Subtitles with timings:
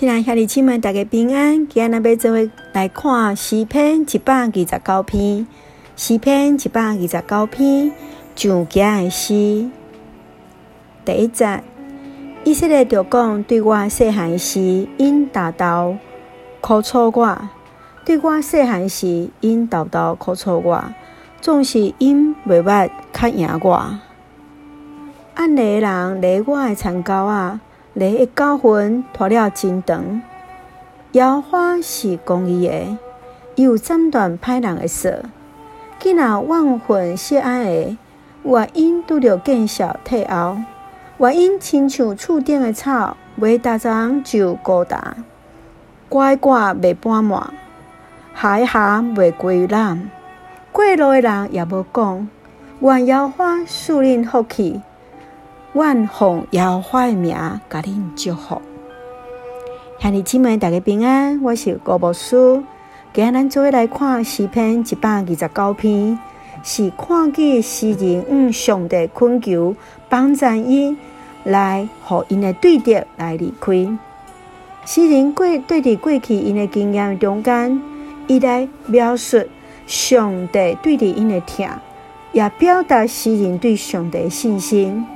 [0.00, 1.68] 亲爱兄弟姊妹，大家平安。
[1.68, 5.46] 今日要做来看诗篇一百二十九篇。
[5.94, 7.92] 诗篇一百二十九篇，
[8.34, 9.70] 上行的诗。
[11.04, 11.62] 第一节，
[12.44, 15.94] 以色列着讲：对我细汉时，因大刀
[16.62, 17.36] 苦楚我；
[18.06, 20.82] 对我细汉时，因刀刀苦楚我，
[21.42, 23.98] 总是因未捌较赢我。
[25.34, 27.60] 按犁人犁我的田沟仔。
[27.94, 30.22] 犁的教训拖了真长，
[31.12, 32.98] 耶和华是公益的，
[33.56, 35.24] 伊有斩断歹人的舌。
[35.98, 37.98] 既然万分锡爱的，
[38.42, 40.56] 我因拄着见笑退后，
[41.18, 45.16] 我因亲像厝顶的草，未逐丛就高大，
[46.08, 47.52] 乖乖未半满，
[48.32, 50.10] 海下未归揽。
[50.70, 52.28] 过路的人也无讲，
[52.78, 54.80] 愿耶和华赐恁福气。
[55.72, 57.32] 愿奉耶和华的名，
[57.68, 58.60] 甲恁祝福。
[60.00, 61.40] 兄弟姊妹，大家平安。
[61.44, 62.60] 我是郭牧师。
[63.12, 66.18] 今日咱做伙来看诗篇一百二十九篇，
[66.64, 69.76] 是看见诗人向上帝恳求
[70.08, 70.96] 帮助伊，
[71.44, 73.72] 来互因的对敌来离开。
[74.84, 77.80] 诗人过对伫过去因的经验中间，
[78.26, 79.40] 伊来描述
[79.86, 81.68] 上帝对伫因的疼，
[82.32, 85.06] 也表达诗人对上帝的信心。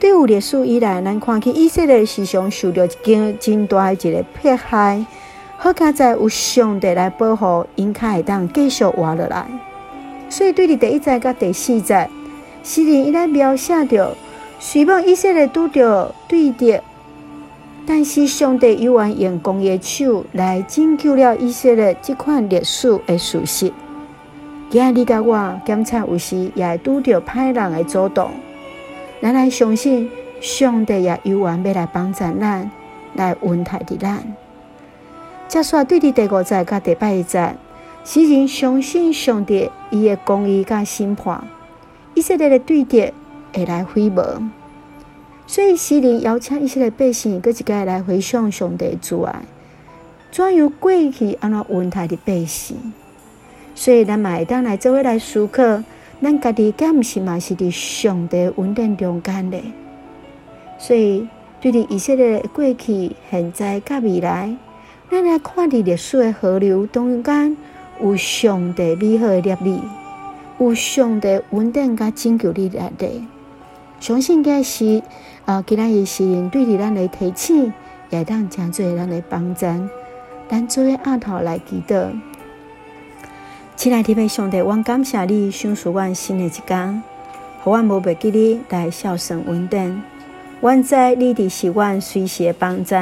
[0.00, 5.06] 对有历史以来，咱看起以色列时常受到一件真大的一个迫害，
[5.56, 9.46] 好佳在有上帝来保护，因才会当继续活落来。
[10.28, 12.08] 所以，对伫第一节甲第四节，
[12.62, 14.14] 诗人伊来描写着，
[14.58, 16.78] 虽望以色列拄着对敌，
[17.86, 23.72] 但是上帝依然用公义的手来拯救了以色列这款历史的事实。
[24.70, 28.30] 今日甲我检查有时也会拄着歹人的阻挡。
[29.24, 32.70] 咱来相信上帝也有缘要来帮助咱，
[33.14, 34.22] 来恩待的咱。
[35.48, 37.56] 接下来对伫第五节甲第八节，
[38.04, 41.42] 使人相信上帝伊的公义甲审判，
[42.12, 43.14] 以色列的对敌
[43.54, 44.22] 会来毁灭。
[45.46, 49.36] 所以诗人邀请以色列百姓，搁一个来回想上帝之爱，
[50.30, 52.92] 怎样过去安怎恩待的百姓。
[53.74, 55.82] 所以咱嘛会当来做伙来思考。
[56.24, 59.62] 咱家己敢毋是嘛是伫上帝稳定中间嘞，
[60.78, 61.28] 所以
[61.60, 64.56] 对伫以色列过去、现在、甲未来，
[65.10, 67.54] 咱来看伫历史的河流中间，
[68.00, 69.80] 有上帝美好的律例，
[70.58, 73.06] 有上帝稳定甲拯救力来的。
[74.00, 75.02] 相信这是
[75.44, 77.70] 啊，今仔日是对伫咱的提醒，
[78.08, 79.66] 也当真做咱的帮助，
[80.48, 82.10] 咱做阿头来记得。
[83.84, 87.02] 亲爱的上帝，我感谢你，赏赐我新的一天，
[87.62, 90.02] 互我无忘记你来孝顺恩典。
[90.60, 92.94] 我知你伫是阮随时的帮助，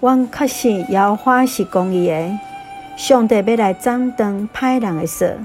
[0.00, 2.38] 我确信耶和华是公义的，
[2.98, 5.38] 上帝要来斩断歹人的舌，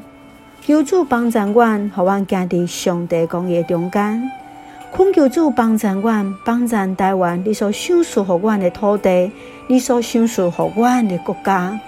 [0.61, 4.29] 求主帮助阮，互阮行伫上帝公义中间。
[4.91, 9.31] 恳求主帮助阮，帮助台湾，你所赏赐互阮的土地，
[9.67, 11.79] 你所赏赐互阮的国家，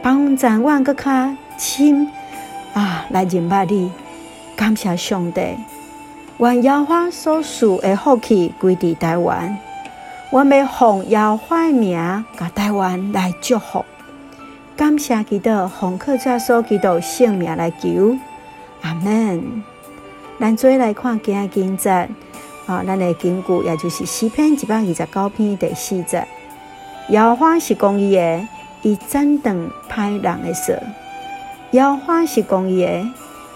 [0.00, 1.36] 帮助阮搁较。
[1.56, 2.08] 亲
[2.72, 3.92] 啊，来认识你，
[4.56, 5.56] 感谢上帝，
[6.38, 9.56] 愿耶和华所属的福气归伫台湾。
[10.30, 13.84] 我要奉耶和华的名，甲台湾来祝福。
[14.76, 18.16] 感谢基督，奉靠主耶稣基督圣名来求，
[18.82, 19.62] 阿门。
[20.40, 21.90] 咱做来看今日经节
[22.66, 26.26] 啊，咱的经句也就是诗篇一百二十九篇第四节。
[27.10, 28.48] 耶和华是公义的，
[28.82, 29.56] 伊斩断
[29.88, 30.74] 歹人的说。
[31.74, 33.04] 妖花是公义的，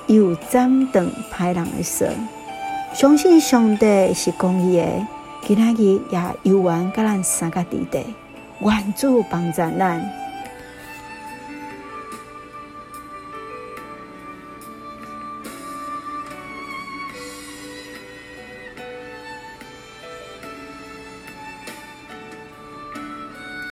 [0.08, 2.10] 又斩断歹人的舌。
[2.92, 5.06] 相信上帝是公义的，
[5.46, 8.04] 今仔日也有缘甲咱三个弟弟，
[8.58, 10.04] 愿主帮助咱。